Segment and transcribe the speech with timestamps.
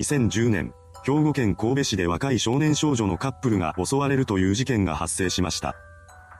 [0.00, 0.72] 2010年、
[1.04, 5.74] 兵庫県神戸市で若い少年少女のカップルが襲われるという事件が発生しました。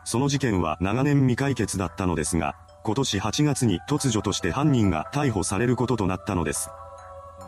[0.04, 6.70] その事件は長年未解決だったのですが、今年8月に突如として犯人が逮捕されることとなったのです。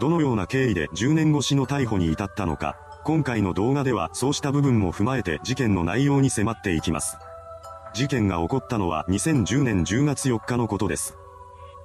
[0.00, 7.18] どのような経緯で10年越しの逮捕に至ったのか、今回の動画ではそうした部分も踏まえて事件の内容に迫っていきます。
[7.94, 11.16] 事件が起こったのは2010年10月4日のことです。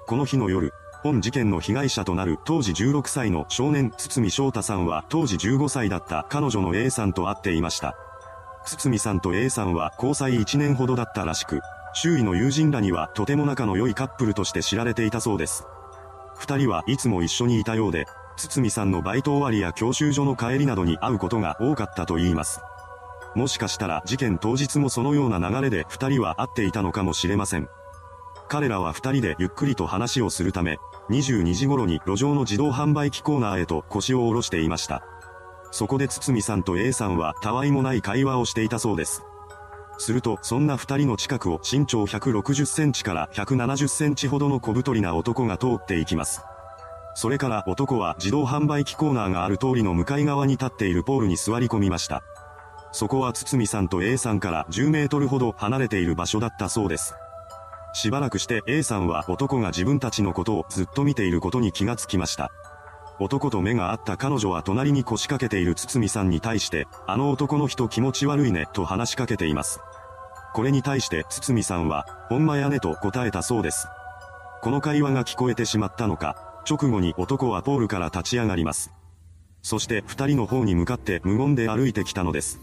[0.07, 0.71] この日の夜、
[1.05, 7.95] 本事件の被害者となる当時16歳の少年堤翔太さんは当時15歳だった彼女の A さんと会っていました。
[8.65, 11.61] 堤さんと A さんは交際1年ほどだったらしく、
[11.93, 15.67] 周囲の友人らにはとても仲の良いカップルとして知られていたそうです。
[16.39, 22.61] 二人はいつも一緒にいたようで、堤さんのバイト終わりや教習所の帰りなどに会うことが多かったと言います。
[23.35, 27.69] もしかしたら事件当日もそのような流れで二人は会っていたのかもしれません。
[28.47, 30.77] 彼らは二人でゆっくりと話をするため、
[31.09, 35.03] 22時頃に路上の自動販売機コーナーへと腰を下ろしていました。
[35.71, 39.23] そこで堤さんと A さんはたわいもない会話をしていたそうです。
[39.97, 46.41] すると、そんな二人の近くを身長160センチから170センチほどの小太りな男が通っていきます。
[47.13, 52.23] それから男は自動販売機コーナーがある通りの向かい側に立っているポールに座り込みました。
[52.91, 57.15] そこは堤さんと A さんから10メートルほど離れている場所だったそうです。
[57.95, 62.51] しばらくして A さんは男が自分たちのことをずっと見ていることに気がつきました。
[63.21, 69.79] 男と目が合った彼女は隣に腰掛けている堤さんに対して、あの男の人気持ち悪いね、と話しかけています。
[70.53, 73.87] これに対して堤さんは、ほんまやねと答えたそうです。
[74.61, 76.35] この会話が聞こえてしまったのか、
[76.69, 78.91] 直後に男はポールから立ち上がります。
[79.61, 82.59] そして二人の方に向かって無言で歩いてきたのです。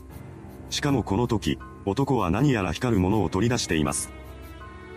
[0.69, 4.11] しかもこの時、男は何やら光るものを取り出しています。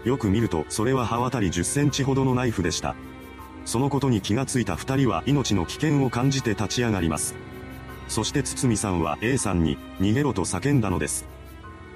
[0.05, 2.95] よく見ると、それは刃渡り10センチほどのナイフでした。
[3.65, 7.35] そのことに気がついた二人は命の危険を感じて立ち上がります。
[8.07, 11.25] そして堤さんは A さんに、逃げろと叫んだのです。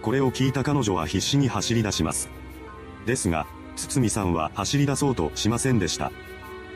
[0.02, 2.30] これを聞いた彼女は必死に走り出します。
[3.06, 6.12] ですが、堤さんは走り出そうとしませんでした。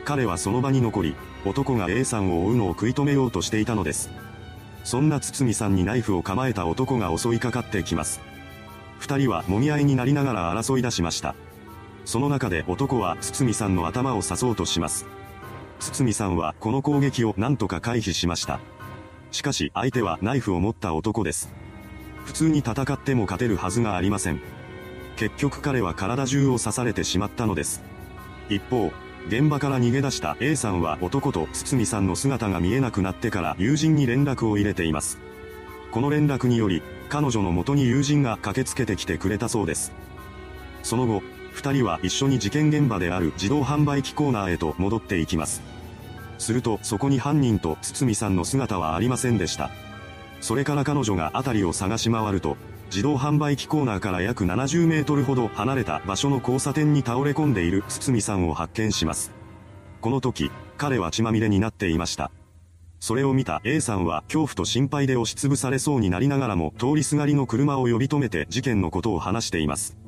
[0.04, 4.10] 彼はその場に残り、男が A さんを追うのを食い止めようとしていたのです。
[4.84, 8.20] そんな堤さんにナイフを構えた男が襲いかかってきます。
[9.04, 11.34] 二人は揉み合いになりながら争い出しました。
[12.06, 15.04] その中で男は堤さんの頭を刺そうとします。
[15.78, 18.60] 堤さんはこの攻撃を何とか回避しました。
[19.30, 21.52] しかし相手はナイフを持った男です。
[22.24, 24.40] 普通に戦っても勝てるはずがありません。
[25.16, 27.82] 結局彼は体中を刺されてしまったのです。
[28.48, 28.90] 一方、
[29.28, 35.18] 現場から逃げ出した A さんは男と堤さんの姿が見えなくなってから友人に連絡を入れています。
[35.94, 39.92] この連絡により、彼女の元に友人が駆けつけてきてくれたそうです。
[40.82, 41.22] その後、
[41.52, 45.62] 二人は一緒に事件現場である自動販売機コーナーへと戻っていきます。
[46.38, 49.70] するとそこに犯人と堤さんの姿はありませんでした。
[50.40, 52.56] それから彼女が辺りを探し回ると、
[52.86, 59.30] 自動販売機コーナーから約70メートルほど離れた場所の交差点に倒れ込んでいる堤さんを発見します。
[60.00, 62.32] この時、彼は血まみれになっていました。
[63.04, 69.98] それを見た A さんは恐怖と心配で押しつぶされそうになりながらも通りすがりの車を呼び止めて事件のことを話しています。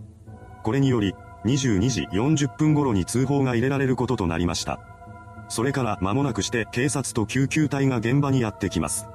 [0.62, 1.14] これにより、
[1.44, 4.80] 22時40分頃に通報が入れられることとなりました。
[5.50, 9.06] それから間もなくして警察と救急隊が現場にやってきます。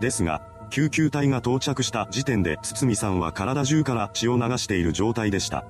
[0.00, 5.64] ですが、救急隊が到着した時点で堤さんは体中から血を流している状態でした。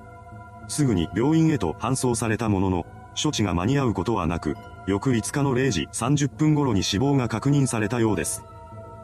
[0.67, 2.85] すぐに病院へと搬送されたものの、
[3.21, 4.55] 処置が間に合うことはなく、
[4.87, 8.43] 翌5日の0時30分頃に死亡が確認されたようです。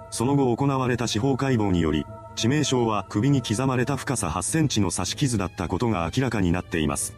[0.09, 7.16] その後行われた司法解剖により、致命傷は首に刻まれた深さ8センチの刺し傷だったことが明らかになっています。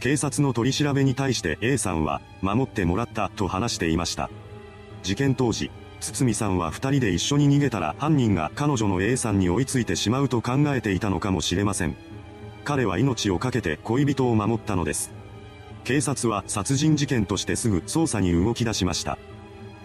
[0.00, 4.30] 警察の取り調べに対して A さんは、守ってもらったと話していました。
[5.02, 11.96] 事件当時、堤さんは二人で一緒に逃げたら犯人が彼女の A さんに追いついてしまうと考えていたのかもしれません。
[12.64, 15.19] 彼は命を懸けて恋人を守ったのです。
[15.84, 19.18] 警察は殺人事件としてすぐ捜査に動き出しました。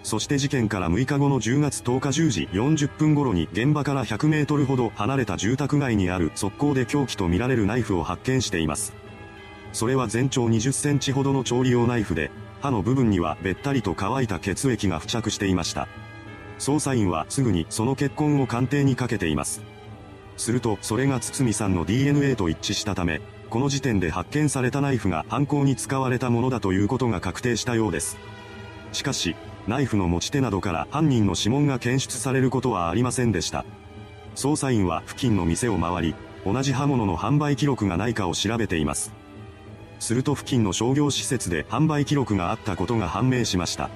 [0.03, 8.93] そして事件から6日後の10月10日10時40分頃に現場から100メートルほど離れた住宅街にある側溝で凶器とみられるナイフを発見しています。
[9.73, 12.29] それは全長20センチほどの調理用ナイフで、
[12.61, 15.87] 刃の部分にはべったりと乾いた血液が付着していました。
[16.59, 19.63] 捜査員はすぐにその血痕を鑑定にかけています。
[20.37, 23.21] すると、それが堤さんの DNA と一致したため、
[23.55, 28.17] この時点で発見されたナイフが犯行に使われたものだということが確定したようです。
[28.91, 29.33] しかし、
[29.65, 33.63] ナイフの持ち手などから犯人の指紋が検出されることはありませんでした。
[34.35, 36.15] 捜査員は付近の店を回り、
[36.45, 39.13] 同じ刃物の販売記録がないかを調べています。
[39.99, 43.89] すると付近の商業施設で販売記録があったことが判明しました。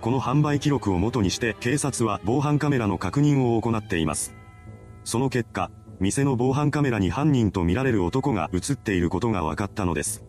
[0.00, 4.34] この販売記録を元にして警察は防犯カメラの確認を行っています。
[5.04, 5.70] その結果、
[6.00, 10.24] 店の防犯カメラに犯人とみられる男が映っていることが分かったのです。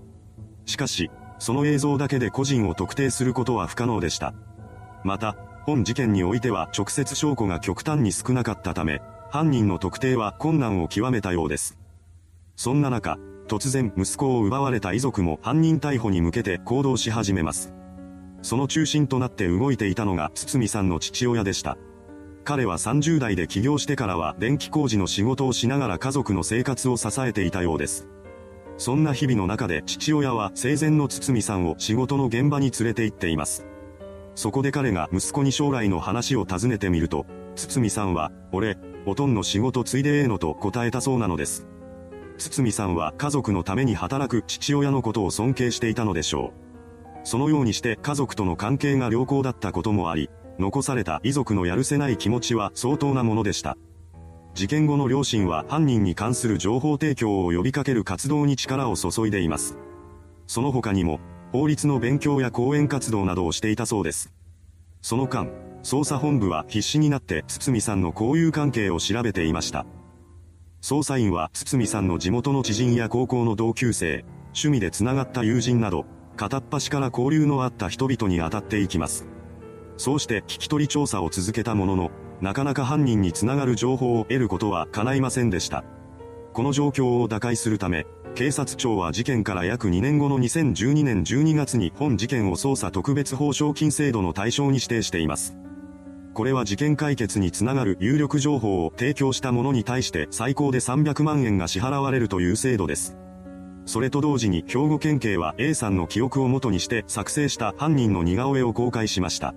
[0.65, 4.33] しかし、その映像だけで個人を特定することは不可能でした。
[5.03, 5.35] また、
[5.65, 11.77] 本事件においては直接証拠が極端に少なかったため、犯人の特定は困難を極めたようです。
[12.55, 13.17] そんな中、
[13.47, 17.73] 突然息子を奪われた遺族も犯人逮捕に向けて行動し始めます。
[18.41, 21.77] その中心となって動いていたのが堤さんの父親でした。
[22.47, 28.07] 彼は30代で起業してからは電気工事の仕事をしながら家族の生活を支えていたようです。
[28.77, 33.65] そんな日々の中で父親は生前の堤さんを仕事の現場に連れて行っています。
[34.33, 37.25] そこで彼が息子に将来の話を尋ねてみると、
[37.57, 41.67] 堤さんは、俺、おとんの仕事ついでええのと答えたそうなのです。
[42.37, 47.27] 堤さんは家族のために働く父親のことを尊敬していたのでしょう。
[47.27, 50.29] そのようにして家族との関係が良好だったこともあり、
[50.59, 53.77] 残された遺族のやるせない気持ちは相当なものでした。
[54.53, 59.77] 事件後の両親は犯人に関する情報提供を呼びかける活動に力を注いでいます。
[60.47, 61.19] その他にも、
[61.51, 64.33] 法律の勉強や講演活動などをしていたそうです。
[65.01, 65.49] その間、
[65.83, 69.85] 捜査本部は必死になって堤さんの交友関係を調べていました。
[70.81, 76.05] 捜査員は堤さんの地元の知人や高校の同級生、趣味で繋がった友人など、
[76.35, 79.27] 片っ端から交流のあった人々に当たっていきます。
[79.97, 82.11] そうして聞き取り調査を続けたものの、
[82.41, 85.83] なかなか犯人につながる情報を得ることは叶いませんでした。
[86.53, 88.05] この状況を打開するため、
[88.35, 95.57] 警察庁は事件から約2年後の2012年12月に本事件を捜査特別報奨金制度の対象に指定しています。
[96.35, 103.17] これは事件解決につながる有力情報を提供した者に対して最高で300万円が支払われるという制度です。
[103.87, 109.55] それと同時に兵庫県警は A さんの記憶を元にして作成した犯人の似顔絵を公開しました。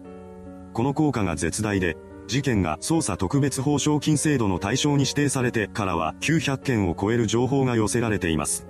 [0.72, 1.96] この効果が絶大で、
[2.26, 8.68] 事件が捜査特別報奨金制度の対象に指定されてからは900件を超える情報が寄せられています。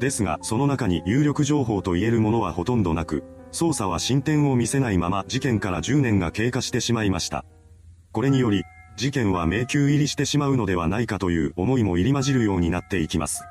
[0.00, 3.22] ですが、その中に有力情報と言えるものはほとんどなく、
[3.52, 7.44] 捜査は進展を見せないまま事件から10年が経過してしまいました。
[8.12, 8.64] これにより、
[8.96, 13.44] 事件は迷宮入りしてしまうのではないかという思いも入り混じるようになっていきます。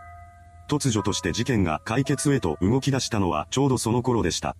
[0.67, 4.55] 突如として事件が解決へと動き出したのはちょうどその頃でした。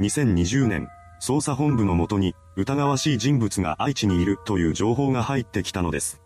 [0.00, 0.88] 2020年、
[1.20, 6.20] 捜査本部のもとに、疑わしい人物が愛知にいるという情報が入ってきたのです。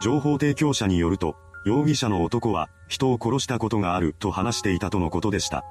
[0.00, 5.64] 情報提供者によると、容疑者の男は、人を殺したことがあると話していたとのことでした。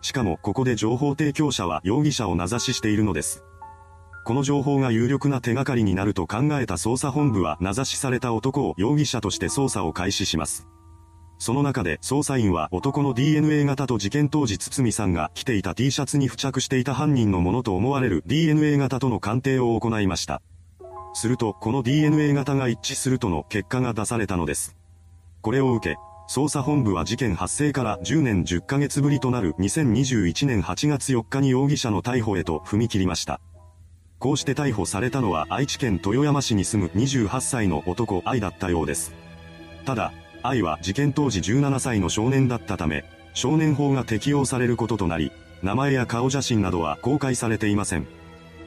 [0.00, 3.44] しかも、ここで情報提供者は容疑者を名指ししているのです。
[4.24, 10.68] この情報が有力な手がかりになると考えた捜査本部は名指しされた男を容疑者として捜査を開始します。
[11.42, 20.40] その中で捜査員は男の DNA 型と事件当時堤さんが着ていた T シャツに付着していた犯人のものと思われる DNA 型との鑑定を行いました。
[21.14, 24.76] すると、この DNA 型が一致するとの結果が出されたのです。
[25.40, 25.96] これを受け、
[26.32, 33.40] 捜査本部は事件発生から10年10ヶ月ぶりとなる2021年8月4日に容疑者の逮捕へと踏み切りました。
[34.20, 39.12] こうして逮捕されたのは愛知県豊山市に住む28歳の男愛だったようです。
[39.84, 40.12] ただ、
[40.42, 43.04] 愛は事件当時17歳の少年だったため、
[43.34, 48.06] 少年法が適用されることとなり、名前や顔写真などは公開されていません。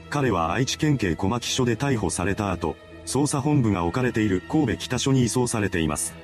[0.10, 6.16] 彼は愛知県警小牧署で逮捕された後、捜査本部が置かれている神戸北署に移送されています。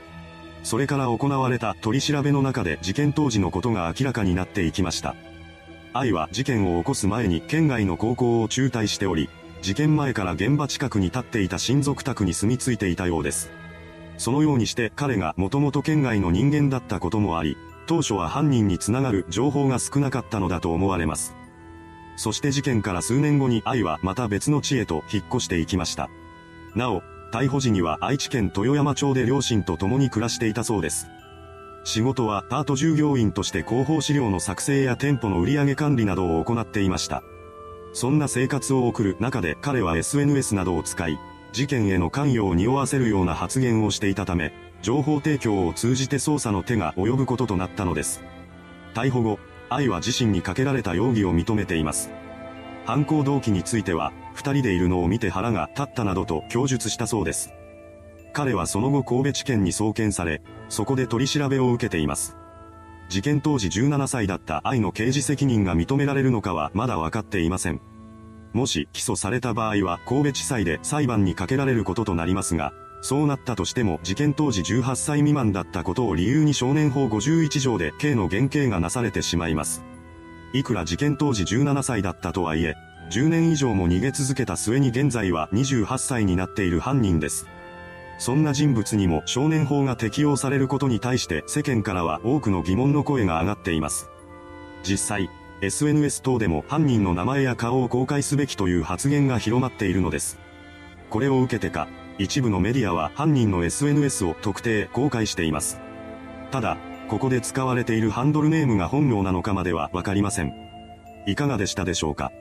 [0.63, 5.15] それから行われた取り調べの中で事件当時のことが明らかになっていきました。
[5.93, 9.29] 愛は事件を起こす前に県外の高校を中退しており、
[9.61, 13.51] 事件前から現場近くに立っていた親族宅に住み着いていたようです。
[14.21, 21.33] そのようにして彼がもともと県外の人間だったこともあり、当初は犯人につながる情報が少なかったのだと思われます。
[22.17, 26.07] そして事件から数年後に愛はまた別の地へと引っ越していきました。
[26.75, 27.01] なお、
[27.33, 31.07] 逮捕時には愛知県豊山町で両親と共に暮らしていたそうです。
[31.83, 37.23] 仕事はパート従業員として広報資料の作成や店舗の売上管理などを行っていました。
[37.93, 41.17] そんな生活を送る中で彼は SNS などを使い、
[41.51, 48.23] 事件への関与を匂わせるような発言をしていたため、情報提供を通じて捜査の手が及ぶこととなったのです。
[48.93, 49.39] 逮捕後、
[49.69, 52.09] 愛は自身にかけられた容疑を認めています。
[52.85, 57.53] 犯行動機については、二人でいるのを見て腹が立ったなどと供述したそうです。
[58.33, 62.37] 彼はその後神戸地検に送検され、そこで取り調べを受けています。
[63.09, 67.81] 事件当時17歳だった愛の刑事責任が認められるのかはまだ分かっていません。
[68.53, 79.83] もし起訴された場合は神戸地裁で裁判にかけられることとなりますが、そうなったとしても事件当時18歳未満だったことを理由に少年法51条で刑の減刑がなされてしまいます。
[80.53, 82.75] いくら事件当時17歳だったとはいえ、
[83.09, 87.47] 10年以上も逃げ続けた末に現在は28歳になっている犯人です。
[88.19, 94.09] そんな人物にも少年法が適用されることに対して世間からは多くの疑問の声が上がっています。
[94.83, 95.29] 実際、
[95.61, 100.39] SNS 等でも犯人の名前や顔を公開すべきという発言が広まっているのです。
[101.11, 101.87] これを受けてか、
[102.17, 105.79] 一部のメディアは犯人の SNS を特定、公開しています。
[106.49, 106.77] ただ、
[107.09, 110.53] ここで使われているハンドルネームが本名なのかまではわかりません。
[111.27, 112.31] いかがでしたでしょうか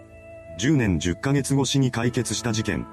[0.59, 2.87] ?10 年10ヶ月越しに解決した事件。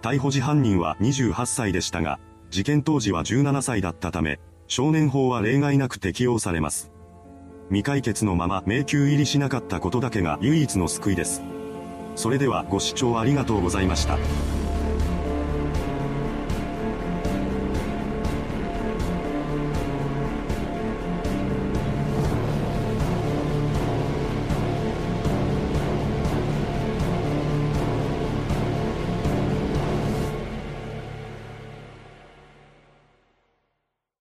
[0.00, 2.20] 逮捕時犯人は28歳でしたが、
[2.50, 6.92] 事件当時は17歳だったため、少年法は例外なく適用されます。
[7.68, 11.42] 未解決のまま迷宮入りしなかったことだけが唯一の救いです。
[12.14, 14.18] それではご視聴ありがとうございました。